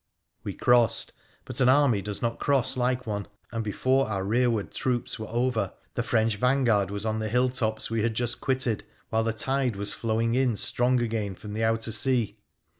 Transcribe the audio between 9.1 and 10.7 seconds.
while the tide was flowing in